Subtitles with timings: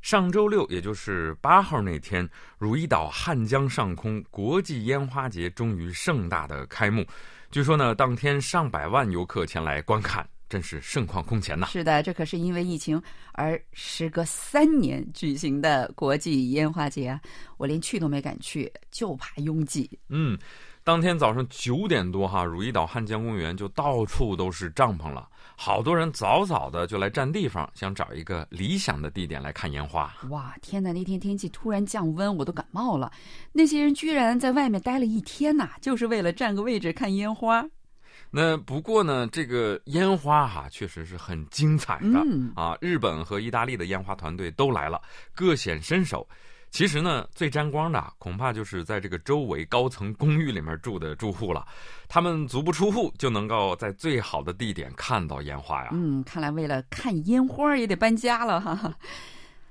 [0.00, 2.28] 上周六，也就是八号那天，
[2.58, 7.06] 汝矣岛汉江上空国际烟花节终于盛大的开幕。
[7.50, 11.66] 据说呢，当天上百万游客前来观看，真是盛况空前呐。
[11.66, 13.00] 是的，这可是因为疫情
[13.32, 17.20] 而时隔三年举行的国际烟花节啊！
[17.56, 19.98] 我连去都没敢去，就怕拥挤。
[20.08, 20.38] 嗯。
[20.82, 25.28] 当天早上九点多，哈，汝矣岛汉江公园就到处都是帐篷了，
[25.62, 30.10] 好多人早早的就来占地方，想找一个理想的地点来看烟花。
[30.30, 30.90] 哇，天哪！
[30.90, 33.12] 那天天气突然降温，我都感冒了。
[33.52, 37.62] 那些人居然在外面待了一天呐，就是为了占个位置看烟花。
[38.30, 42.18] 那不过呢，这个烟花哈，确实是很精彩的
[42.54, 42.74] 啊！
[42.80, 44.98] 日本和意大利的烟花团队都来了，
[45.34, 46.26] 各显身手。
[46.70, 51.66] 其实呢，最沾光的恐怕就是在这个周围高层公寓里面住的住户了，
[52.08, 55.90] 他们足不出户就能够在最好的地点看到烟花呀。
[55.92, 58.94] 嗯，看来为了看烟花也得搬家了哈。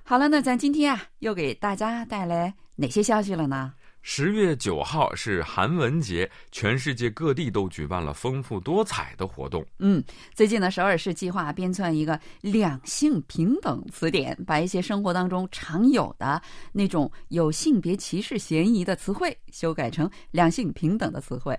[0.03, 3.73] 好了，那咱今天啊，又给大家带来哪些消息了呢？
[4.01, 9.65] 十月九号是韩文节，全世界各地都举办了丰富多彩的活动。
[9.79, 21.57] 嗯，最近呢，首尔市计划编纂一个两性平等词典，把一些生活当中常有的那种有性别歧视嫌疑的词汇修改成两性平等的词汇。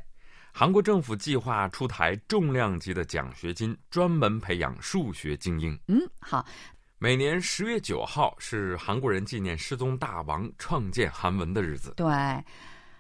[0.53, 5.79] 韩国政府计划出台重量级的奖学金，专门培养数学精英。
[5.87, 6.45] 嗯，好。
[7.03, 11.94] 每年十月九号是韩国人纪念失踪大王创建韩文的日子。
[11.97, 12.06] 对，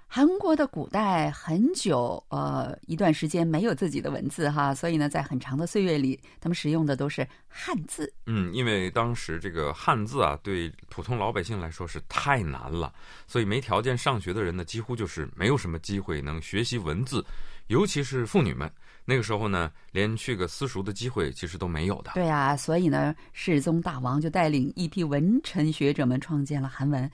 [0.08, 8.10] 韩国的古代很久呃一段时间没有自己的文字哈，所以呢，在很长的岁月里，他们使用的都是汉字。
[8.24, 12.90] 嗯，因为当时这个汉字啊，对普通老百姓来说是太难了，
[13.26, 17.22] 所以没条件上学的人呢，几乎就是没有什么机会能学习文字，
[17.70, 18.68] 尤其是妇女们。
[19.04, 22.10] 那个时候呢，连去个私塾的机会其实都没有的。
[22.14, 27.08] 对啊，所以呢，世宗大王就带领一批文臣学者们创建了韩文。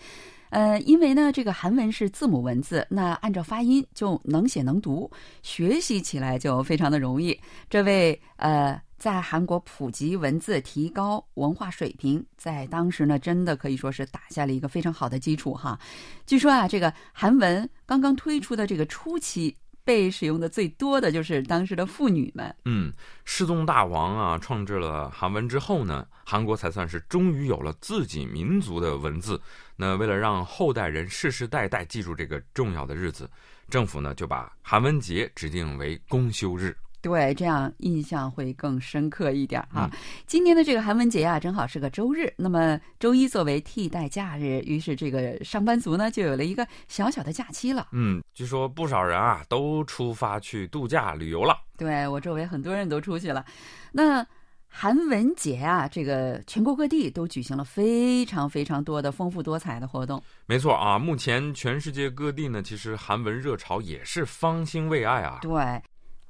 [0.49, 5.11] 呃，因为呢，这个韩文是字母文字，那按照发音就能写能读，
[5.43, 7.39] 学习起来就非常的容易。
[7.69, 15.79] 这位呃，在韩国普及文字、提高文化水平，在当时呢，真的可以说是打下了一个非常好的基础哈。
[16.27, 19.55] 据说啊，这个韩文刚刚推出的这个初期。
[19.87, 22.53] 被使用的最多的就是当时的妇女们。
[22.65, 22.93] 嗯，
[23.25, 29.41] 失踪大王啊，创制了韩文之后呢，韩国才算是终于有了自己民族的文字。
[29.77, 33.31] 那为了让后代人世世代代记住这个重要的日子，
[33.71, 36.77] 政府呢就把韩文节指定为公休日。
[37.03, 39.89] 对，这样印象会更深刻一点啊。
[40.27, 47.87] 今年的这个韩文节啊，正好是个周日，那么周一作为替代假日，于是这个上班族呢就有了一个小小的假期了。
[47.93, 51.57] 嗯，据说不少人啊都出发去度假旅游了。
[51.77, 53.45] 对我周围很多人都出去了。
[53.93, 54.27] 那
[54.69, 60.21] 韩文节啊，这个全国各地都举行了非常非常多的丰富多彩的活动。
[60.47, 65.39] 没错啊，目前全世界各地呢，其实韩文热潮也是方兴未艾啊。
[65.41, 65.81] 对。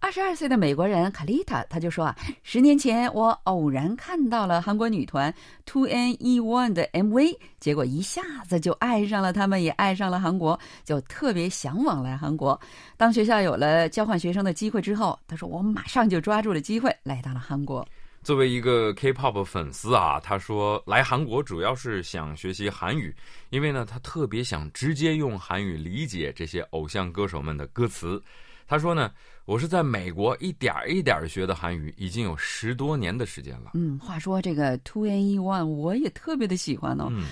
[0.07, 5.35] 二十二岁的美国人卡丽塔，他就说啊，十年前我偶然看到了韩国女团
[5.65, 12.59] Two N E One 的 MV，结果一下子就爱上了他们，也爱上了韩国，就特别向往来韩国。
[12.97, 17.85] 当学校有了交换学生的机会之后，他说我马上就抓住了机会来到了韩国。
[18.23, 23.13] 作为一个 K-pop 粉丝啊，他说来韩国主要是想学习韩语，
[23.51, 28.23] 因为呢他特别想直接用韩语理解这些偶像歌手们的歌词。
[28.69, 29.11] 他说呢。
[29.47, 33.71] 我是在美国一点一点学的韩语，已经有十多年的时间了。
[33.75, 37.07] 嗯，话说这个 Two N E One 我也特别的喜欢哦。
[37.13, 37.27] 嗯，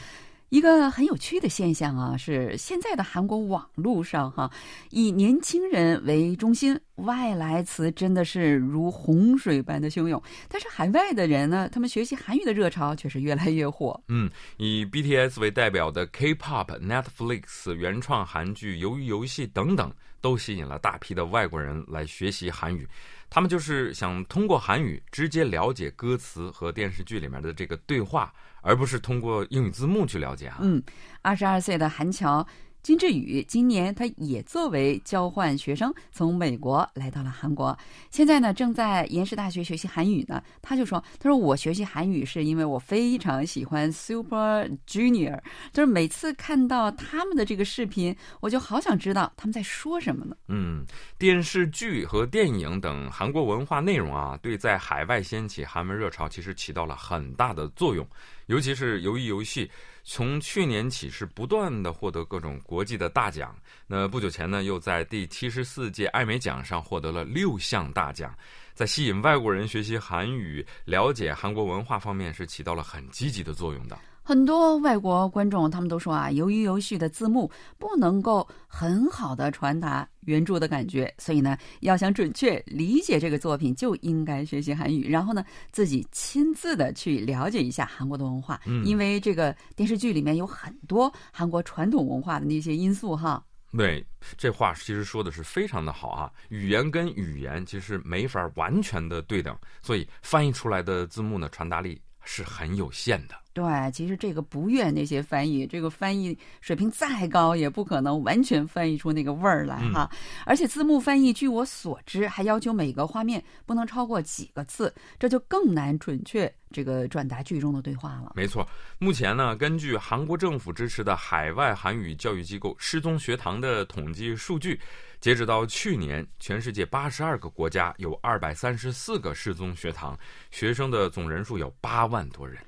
[0.49, 4.49] 一个很有趣的现象啊，是现在的韩国网络上哈，
[4.91, 10.23] 以年轻人为中心，外来词真的是如洪水般的汹涌。
[10.49, 14.00] 但是海外的人呢，他们学习韩语的热潮却是越来越火。
[14.06, 19.93] 嗯，以 BTS 为代表的 K-pop、Netflix 原创韩剧、鱿鱼游戏等等。
[20.25, 22.88] 都吸引了大批的外国人来学习韩语，
[23.29, 28.32] 他们就是想通过韩语直接了解歌词和电视剧里面的这个对话，
[28.62, 30.56] 而不是通过英语字幕去了解啊。
[30.62, 30.82] 嗯，
[31.21, 32.47] 二十二岁的韩乔
[32.85, 37.75] 金智宇今年他也作为交换学生从美国来到了韩国，
[38.11, 40.43] 现在呢正在延世大学学习韩语呢。
[40.61, 45.41] 他就说：“他说我学习韩语是因为我非常喜欢 Super Junior，
[45.73, 50.85] 就是每次看到他们的这个视频，我就好想知道他们在说什么呢。”嗯，
[51.17, 58.07] 电视剧和电影等韩国文化内容啊，对在海外掀起韩文热潮其实起到了很大的作用，
[58.45, 59.71] 尤其是鱿鱼游戏。
[60.06, 63.56] 从去年起是不断的获得各种国际的大奖，
[63.87, 68.37] 那不久前呢，又在第七十四届艾美奖上获得了六项大奖，
[68.75, 73.99] 在吸引外国人学习韩语、了解韩国文化方面是起到了很积极的作用的。
[74.26, 93.44] 很多外国观众他们都说啊，由于游戏的字幕不能够很好的传达原著的感觉，所以呢，要想准确理解这个作品，就应该学习韩语，然后呢，自己亲自的去了解一下韩国的文化，因为这个电视剧里面有很多韩国传统文化的那些因素哈。
[93.76, 94.03] 对，
[94.38, 103.35] 这话其实说的是非常的好啊，语言跟语言其实没法完全的对等，所以翻译出来的字幕呢，传达力是很有限的。
[103.55, 110.11] 对，其实这个不怨那些翻译，这个翻译水平再高，也不可能完全翻译出那个味儿来哈。
[110.45, 118.33] 而且字幕翻译，据我所知，还要求每个画面不能超过几个字，这就更难准确这个转达剧中的对话了。
[118.35, 118.69] 没错，
[118.99, 124.81] 目前呢，根据韩国政府支持的海外韩语教育机构失踪学堂的统计数据，
[125.21, 130.19] 截止到去年，全世界八十二个国家有二百三十四个失踪学堂，
[130.50, 132.59] 学生的总人数有八万多人。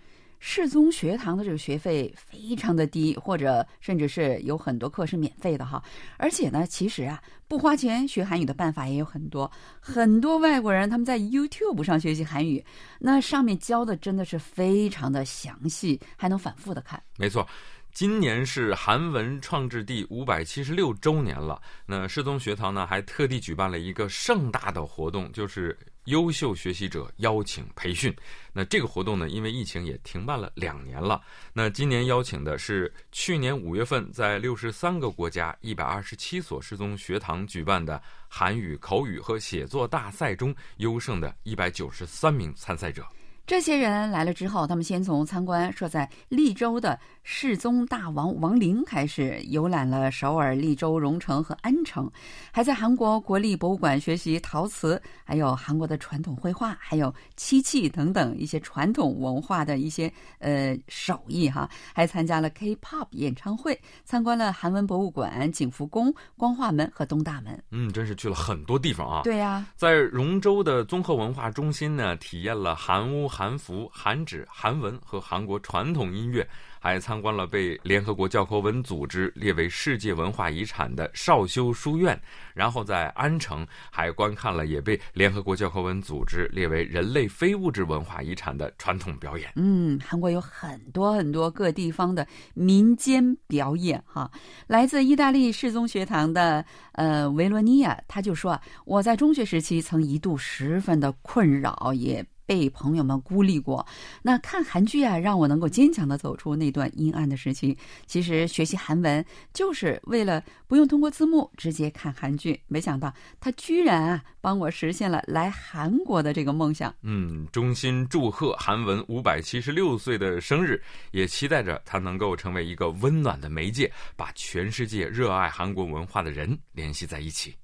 [0.48, 5.82] 世宗学堂的这个学费非常的低，或者甚至是有很多课是免费的哈。
[6.18, 9.50] 而且呢，其实啊，不花钱学韩语的办法也有很多。
[9.80, 12.64] 很多外国人他们在 YouTube 上学习韩语，
[13.00, 17.02] 那上面教的真的是非常的详细，还能反复的看。
[17.18, 17.44] 没错。
[17.92, 21.60] 今年是韩文创制第五百七十六周年了。
[21.86, 25.76] 那世宗学堂呢，还特地举办了一个盛大的活动，就是
[26.06, 28.12] 优秀学习者邀请培训。
[28.52, 31.20] 那这个活动呢，因为疫情也停办了两年了。
[31.52, 43.06] 那今年邀请的是去年五月份在六十三个国家一百二十七所失踪学堂举办的韩语口语和写作大赛中优胜的一百九十三名参赛者。
[43.46, 52.10] 这些人来了之后，他们先从参观设在利州的世宗大王王陵开始，游览了首尔、利州、荣城和安城，
[52.50, 67.62] 还在韩国国立博物馆学习陶瓷，还有韩国的传统绘画，还有漆器等等一些传统文化的一些呃手艺哈，还参加了 K-pop 演唱会，参观了韩文博物馆、景福宫、光化门和东大门。
[67.70, 69.22] 嗯，真是去了很多地方啊。
[69.22, 73.28] 对呀，在荣州的综合文化中心呢，体验了韩屋。
[73.36, 76.48] 韩服、韩纸、韩文和韩国传统音乐，
[76.80, 82.18] 还参观了被联合国教科文组织列为世界文化遗产的少修书院，
[82.54, 89.52] 然后在安城还观看了也被联合国教科文组织列为人类非物质文化遗产的传统表演。
[89.56, 94.30] 嗯，韩国有很多很多各地方的民间表演哈。
[94.66, 103.84] 来自意大利世宗学堂的呃维罗尼亚，他就说：“我在中学时期曾一度十分的困扰，也。”被朋友们孤立过，
[104.22, 107.76] 那看韩剧啊，让我能够坚强的走出那段阴暗的时期。
[108.06, 116.94] 其实学习韩文就是为了不用通过字幕直接看韩剧，没想到他居然啊帮我实现了来韩国的这个梦想。
[117.02, 127.54] 嗯，衷心祝贺韩文五百七十六岁的生日，也期待着他能够成为一个温暖的媒介，把全世界热爱韩国文化的人联系在一起。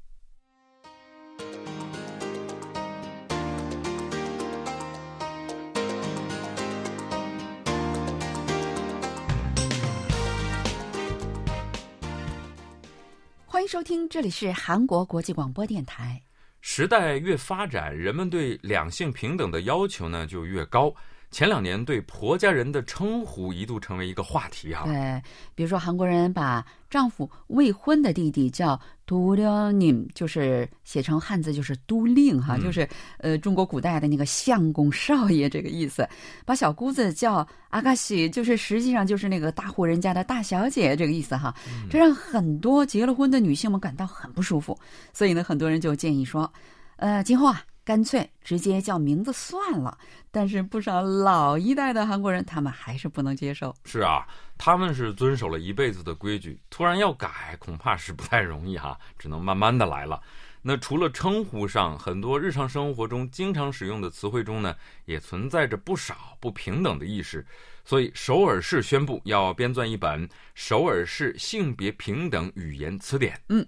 [13.82, 16.22] 收听，这里是韩国国际广播电台。
[16.60, 20.94] 时代越发展，人们对两性平等的要求呢就越高。
[21.32, 24.84] 前两年，对婆家人的称呼一度成为一个话题哈。
[24.84, 25.20] 对，
[25.54, 32.86] 比如说韩国人把丈夫未婚的弟弟叫都令 님， 就是写成汉字就是都令哈，就是
[33.16, 36.06] 呃中国古代的那个相公少爷这个意思。
[36.44, 41.54] 把小姑子叫阿嘎西，就是实际上就是那个大户人家的大小姐这个意思哈。
[41.90, 44.78] 这让很多结了婚的女性们感到很不舒服，
[45.14, 46.52] 所以呢，很多人就建议说，
[46.96, 47.64] 呃，今后啊。
[47.84, 49.98] 干脆直接叫名字算了，
[50.30, 53.74] 但是不少老一代的韩国人，他们还是不能接受。
[53.84, 60.20] 是啊，他们是遵守了一辈子的规矩，突然要改，恐怕是不太容易哈，只能慢慢的来了。
[60.64, 67.44] 那除了称呼上，很多日常生活中经常使用的词汇中呢，也存在着不少不平等的意识。
[67.84, 70.24] 所以，首尔市宣布要编撰一本
[70.54, 73.34] 《首尔市性别平等语言词典》。
[73.48, 73.66] 嗯，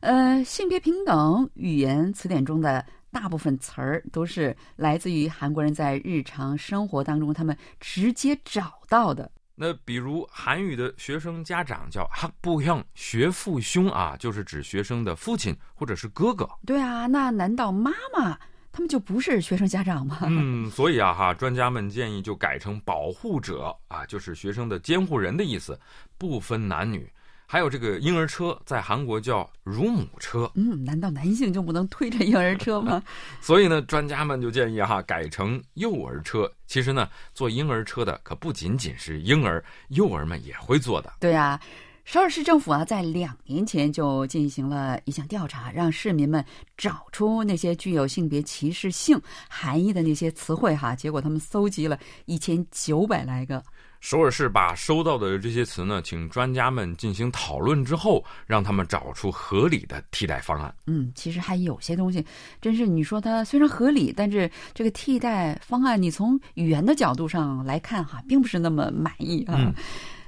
[0.00, 9.31] 呃，性别平等语言词典中的大部分词儿都是来自于韩国人在日常生活当中他们直接找到的。
[9.55, 16.47] 那比如韩语的学生家长叫학부 형， 学父兄啊，就是指学生的父亲或者是哥哥。
[16.65, 18.37] 对啊，那难道妈妈
[18.71, 20.19] 他们就不是学生家长吗？
[20.23, 25.79] 嗯，所以啊哈，专家们建议就改成保护者啊，就是学生的监护人的意思，
[26.19, 27.11] 不分男女。
[27.52, 30.50] 还有这个婴儿车，在韩国叫乳母车。
[30.54, 33.02] 嗯，难道男性就不能推着婴儿车吗？
[33.42, 36.50] 所以呢，专家们就建议哈，改成幼儿车。
[36.66, 41.12] 其实呢，坐婴儿车的可不仅仅是婴儿，幼儿们也会坐的。
[41.20, 41.60] 对啊，
[42.06, 46.42] 首尔市政府啊，在两年前就进行了一项调查，让市民们
[46.78, 50.94] 找出那些具有性别歧视性含义的那些词汇哈。
[50.94, 53.62] 结果他们搜集了一千九百来个。
[54.02, 60.74] 首尔市把收到的这些词呢，请专家们进行讨论之后，让他们找出合理的替代方案。
[60.88, 62.26] 嗯，其实还有些东西，
[62.60, 69.72] 真是你说它虽然合理，但是这个替代方案，你从语言的角度上来看哈，并不是那么满意啊。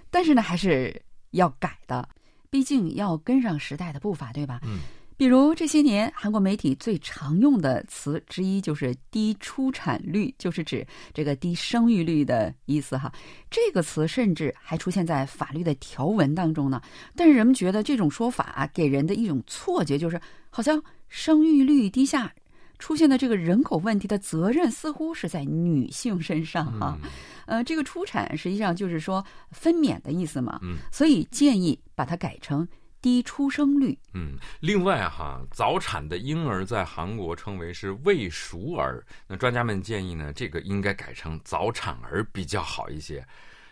[0.09, 0.95] 但是呢，还是
[1.33, 2.09] 要改的，
[2.51, 4.61] 毕竟要跟上时代的步伐，对吧？
[4.63, 4.79] 嗯。
[5.17, 13.13] 比如这些年，韩国媒体最常用的词之一就是“低出产率”，就是指这个低生育率的意思哈。
[13.49, 16.83] 这个词甚至还出现在法律的条文当中呢。
[17.15, 22.35] 但是人们觉得这种说法给人的一种错觉，就是好像生育率低下
[22.81, 26.99] 出现的这个人口问题的责任似乎是在女性身上哈。
[27.47, 30.59] 呃，这个出产实际上就是说分娩的意思嘛。
[30.63, 32.67] 嗯，所以建议把它改成。
[33.05, 33.99] 低出生率。
[34.15, 39.05] 嗯，另外哈，早产的婴儿在韩国称为是未熟儿。
[39.27, 43.23] 那专家们建议呢，这个应该改成早产儿比较好一些。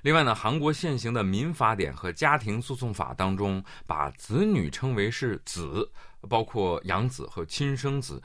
[0.03, 5.91] 另外呢，韩国现行的民法典和家庭诉讼法当中，把子女称为是子，
[6.29, 8.23] 包括养子和亲生子。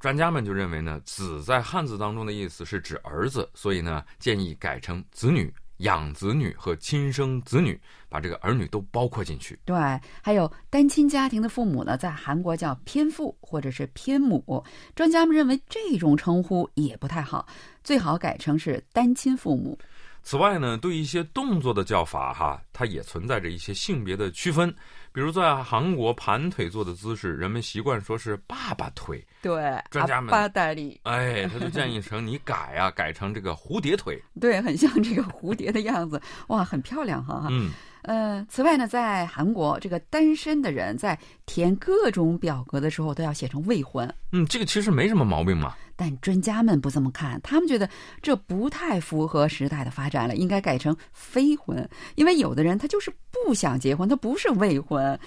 [0.00, 5.52] 专家们就认为呢，子在汉字当中的意思是指儿子，所以呢，建议改成子女。
[5.78, 7.78] 养子女和亲生子女，
[8.08, 9.58] 把这个儿女都包括进去。
[9.64, 9.76] 对，
[10.22, 14.64] 还有单亲家庭的父母呢，在韩国叫偏父或者是偏母。
[14.94, 17.46] 专家们认为这种称呼也不太好，
[17.84, 19.78] 最好改成是单亲父母。
[20.22, 24.74] 此外呢，对一些动作的叫法哈，它也存在着一些性别的区分。
[25.16, 29.26] 比如在韩国盘腿坐的姿势，人们习惯说是爸爸腿。
[29.40, 34.22] 对，专家们八代理，哎，他就建议成你改啊，改成这个蝴蝶腿。
[34.38, 37.46] 对，很像这个蝴蝶的样子， 哇，很漂亮哈。
[37.48, 37.70] 嗯。
[38.02, 44.06] 呃，此外呢，在韩国，这个单身的人在填各种表格的时候都要写成未婚。
[44.32, 45.74] 嗯，这个其实没什么毛病嘛。
[45.96, 47.88] 但专家们不这么看，他们觉得
[48.22, 51.88] 这不太符合时代的发展了，应该改成非婚。
[52.14, 55.18] 因为有的人他就是不想结婚，他不是未婚。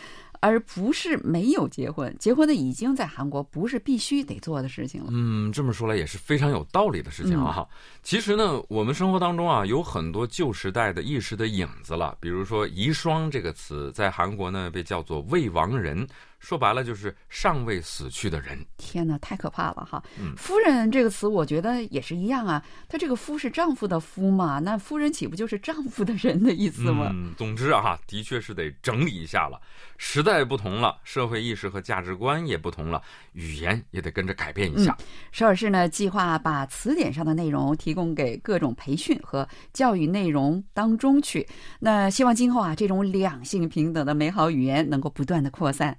[0.41, 5.09] 而不是没有结婚，结婚的已经在韩国不是必须得做的事情了。
[5.11, 7.67] 嗯，这么说来也是非常有道理的事情啊。
[8.03, 16.07] 其实呢，我们生活当中啊有很多旧时代的意识的影子了，比如说“遗孀”这个词，在韩国呢被叫做“未亡人”。
[16.39, 18.57] 说白了就是尚未死去的人。
[18.77, 20.03] 天哪，太可怕了哈！
[20.37, 22.63] 夫人这个词，我觉得也是一样啊。
[22.87, 24.59] 她这个“夫”是丈夫的“夫”嘛？
[24.59, 27.09] 那夫人岂不就是丈夫的人的意思吗？
[27.13, 29.59] 嗯，总之啊，的确是得整理一下了。
[29.97, 33.01] 时代不同了，社会意识和价值观也不同了，
[33.33, 34.97] 语言也得跟着改变一下。
[35.31, 41.45] 首尔市呢，计划把词典上的内容提供给各种培训和教育内容当中去。
[41.79, 45.97] 那希望今后啊，这种两性平等的美好语言能够不断的扩散。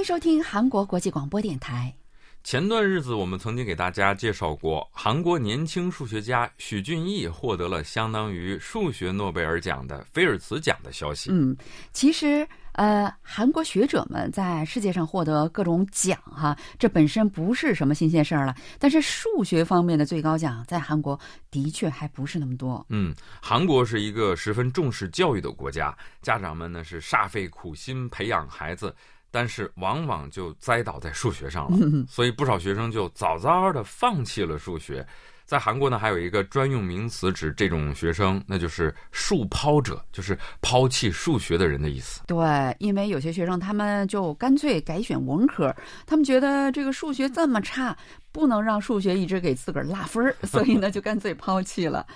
[0.00, 1.94] 迎收听韩国国际广播电台。
[2.42, 11.28] 前段日子，我们曾经给大家介绍过，韩国年轻数学家许俊义获得了相当于数学诺贝尔奖的菲尔茨奖的消息。
[11.30, 11.54] 嗯，
[11.92, 18.56] 其实，呃，韩国学者们在世界上获得各种奖，哈，这本身不是什么新鲜事儿了。
[18.78, 22.82] 但是，数学方面的最高奖在韩国的确还不是那么多。
[22.88, 28.96] 嗯，韩国是一个十分重视教育的国家，家长们呢是煞费苦心培养孩子。
[29.30, 35.06] 但是往往就栽倒在数学上了， 所以不少学生就早早的放弃了数学。
[35.50, 42.20] 在韩国呢，还有一个专用名词指这种学生，那就是“数抛者”，就是抛弃数学的人的意思。
[42.28, 42.38] 对，
[42.78, 45.74] 因为有些学生他们就干脆改选文科，
[46.06, 47.96] 他们觉得这个数学这么差，
[48.30, 52.06] 不能让数学一直给自个儿拉分儿， 所以呢，就干脆抛弃了。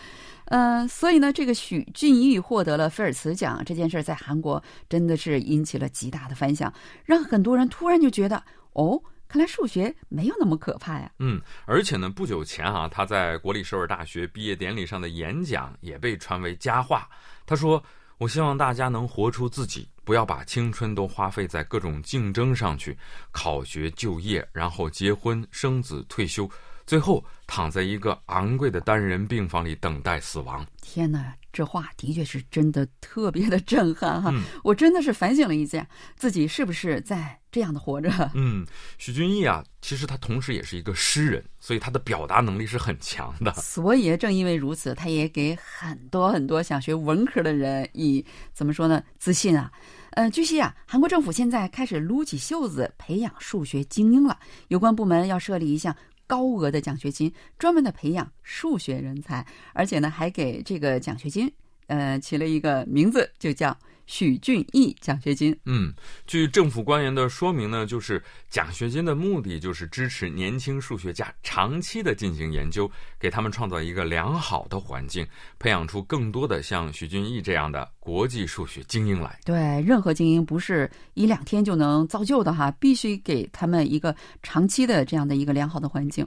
[0.44, 6.72] 嗯，所以呢，这个许俊玉获得了菲尔茨奖这件事，在韩国真的是引起了极大的反响，
[7.04, 8.40] 让很多人突然就觉得，
[8.74, 9.02] 哦。
[9.34, 11.10] 看来数学没有那么可怕呀。
[11.18, 17.08] 嗯，而且呢，不久前啊，他在国立首尔大学毕业典礼上的演讲也被传为佳话。
[17.44, 17.82] 他说
[18.16, 22.96] ：“我希望大家能活出自己，不要把青春都花费在各种竞争上去，
[23.32, 26.48] 考学、就业，然后结婚、生子、退休。”
[26.86, 30.64] 最后躺在一个昂贵的单人病房里等待死亡。
[30.80, 34.34] 天哪，这话的确是真的特别的震撼哈！
[34.64, 38.10] 我真的是反省了一下，自己是不是在这样的活着？
[38.34, 38.66] 嗯，
[38.98, 43.52] 许君毅啊，其实他同时也是一个诗人，所以他的表达能力是很强的。
[43.54, 49.70] 所以正因为如此，他也给很多很多想学文科的人以怎么说呢自信啊。
[50.10, 54.36] 呃，据悉啊，韩国政府现在开始撸起袖子培养数学精英了，
[54.68, 55.94] 有关部门要设立一项。
[56.26, 61.52] 高额的奖学金，专门的培养数学人才，而且呢，还给这个奖学金，
[61.86, 63.76] 呃，起了一个名字，就叫。
[64.06, 65.92] 许俊毅奖学金，嗯，
[66.26, 75.26] 据政府官员的说明呢，就是奖学金的目的就是支持年轻数学家长期的进行研究，给他们创造一个良好的环境，
[75.58, 79.38] 培养出更多的像许俊毅这样的国际数学精英来。
[79.44, 86.26] 对，任何精英不是一两天就能造就的哈，必须给他们一个长期的这样的一个良好的环境。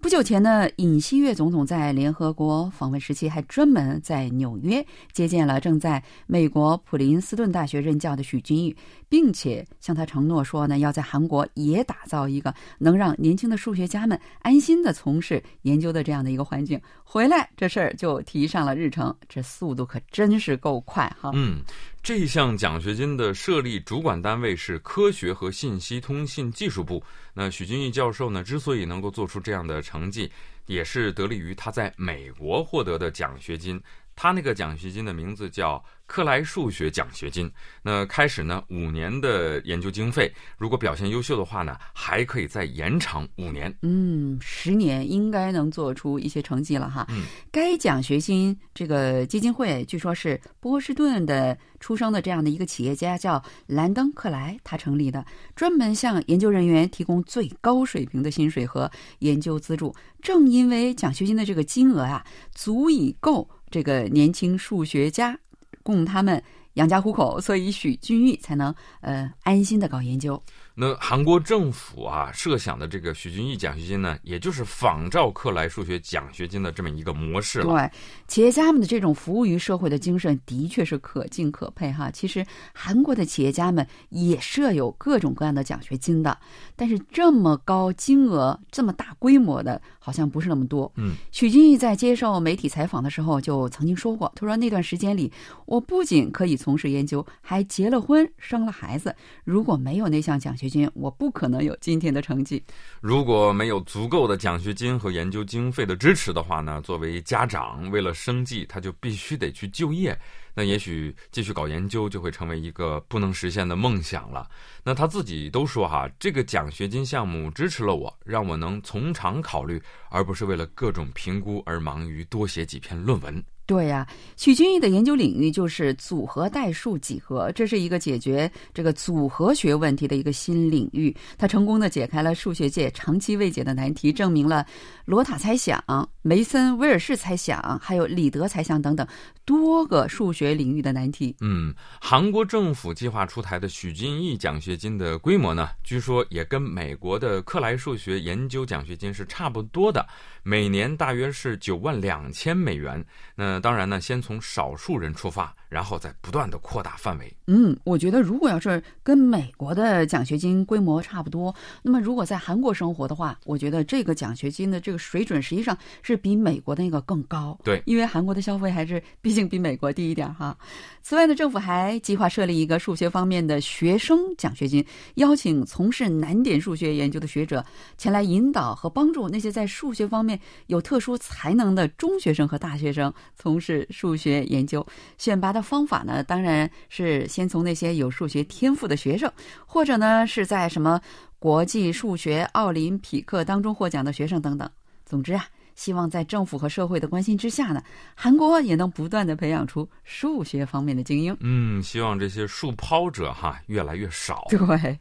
[0.00, 8.76] 不久前呢，尹锡悦总统在联合国访问时期，还专门在纽约接见了正在美国普林斯顿大学任教的许君玉，
[9.08, 16.80] 并且向他承诺说呢，要在韩国也打造一个能让年轻的数学家们安心的从事研究的这样的一个环境。
[17.04, 21.30] 回来这事儿就提上了日程，这速度可真是够快哈。
[21.34, 21.62] 嗯。
[22.00, 27.02] 这项奖学金的设立主管单位是科学和信息通信技术部。
[27.34, 30.30] 那许金玉教授呢，之所以能够做出这样的成绩，
[30.66, 33.78] 也是得力于他在美国获得的奖学金。
[34.20, 35.80] 他那个奖学金的名字叫。
[36.08, 43.70] 克莱数学奖学金，那开始呢五年的研究经费，如果表现优秀的话呢，还可以再延长五年。
[43.82, 47.04] 嗯，十年应该能做出一些成绩了哈。
[47.10, 55.22] 嗯，该奖学金这个基金会，据说是波士顿的出生的这样的一个企业家叫兰登克莱他成立的，
[55.54, 59.94] 专门向研究人员提供最高水平的薪水和研究资助。
[60.22, 65.38] 正因为奖学金的这个金额啊，足以够这个年轻数学家。
[65.84, 66.42] 供他们
[66.74, 70.42] 养家糊口，所以许俊玉才能呃安心的搞研究。
[70.74, 77.64] 那韩国政府啊设想的这个许俊毅奖学金呢，也就是仿照克莱数学奖学金的这么一个模式了。
[77.64, 77.90] 对，
[78.28, 82.10] 企业家们的这种服务于社会的精神的确是可敬可佩哈。
[82.10, 86.38] 其实韩国的企业家们也设有各种各样的奖学金的，
[86.76, 90.90] 但是这么高金额、这么大规模的，好像不是那么多。
[90.96, 95.30] 嗯，许君毅在接受媒体采访的时候就曾经说过，他说那段时间里，
[95.66, 99.14] 我不仅可以从事研究，还结了婚、生了孩子。
[99.44, 102.64] 如果没有那项奖学，金，我不可能有今天的成绩。
[103.02, 106.80] 如果没有足够的奖学金和研究经费的支持的话呢？
[106.80, 110.18] 作为家长，为了生计，他就必须得去就业。
[110.54, 114.48] 那也许继续搞研究就会成为一个不能实现的梦想了。
[114.82, 123.42] 那他自己都说哈，这个奖学金项目支持了我，让我能从长考虑，而不是为了各种评估而忙于多写几篇论文。
[123.68, 131.14] 对呀，许君毅的研究领域就是组合代数几何，这是一个解决这个组合学问题的一个新领域。
[131.36, 134.66] 他成功的解开了数学界长期未解的难题，证明了
[135.04, 135.78] 罗塔猜想、
[136.22, 139.06] 梅森威尔士猜想，还有里德猜想等等
[139.44, 141.36] 多个数学领域的难题。
[141.42, 150.08] 嗯，韩国政府计划出台的许君毅奖学金的规模呢，据说也跟美国的克莱数学研究奖学金是差不多的，
[150.42, 153.04] 每年大约是九万两千美元。
[153.34, 157.32] 那当然呢，先从少数人出发，然后再不断的扩大范围。
[157.46, 167.58] 嗯，我觉得如果要是跟美国的奖学金规模差不多，那么如果在韩国生活的话，我觉得这个奖学金的这个水准实际上是比美国的那个更高。
[167.64, 170.56] 对，因为韩国的消费还是毕竟比美国低一点哈。
[171.02, 177.64] 此外呢，政府还计划设立一个数学方面的学生奖学金，邀请从事难点数学研究的学者
[177.96, 183.12] 前来引导和帮助那些在数学方面有特殊才能的中学生和大学生。
[183.36, 189.30] 从事数学研究，选拔的方法呢，当然是先从那些有数学天赋的学生，
[189.66, 191.00] 或者呢是在什么
[191.38, 194.68] 国际数学奥林匹克当中获奖的学生等等。
[195.04, 195.44] 总之啊。
[195.74, 197.80] 希望在政府和社会的关心之下呢，
[198.16, 201.36] 韩国也能不断的培养出数学方面的精英。
[201.38, 204.44] 嗯，希望这些数抛者哈越来越少。
[204.50, 204.98] 对。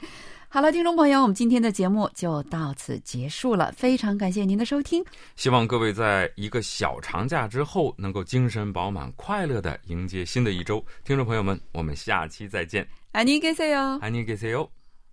[0.57, 3.73] 好了，听众朋友，我们今天的节目就到此结束了。
[3.73, 5.03] 非常感谢您的收听，
[5.37, 10.85] 希望各位在一个小长假之后能够精神饱满、快乐的迎接新的一周。
[11.05, 12.87] 听众朋友们，我们下期再见。
[13.12, 13.99] 안녕히계세 요。
[14.01, 14.76] 안녕히계세 요。